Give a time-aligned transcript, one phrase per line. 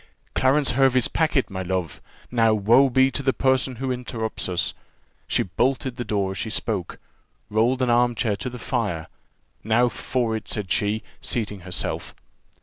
[0.33, 2.01] "Clarence Hervey's packet, my love!
[2.31, 4.73] Now, woe be to the person who interrupts us!"
[5.27, 6.97] She bolted the door as she spoke.
[7.51, 9.05] rolled an arm chair to the fire
[9.63, 12.15] "Now for it!" said she, seating herself.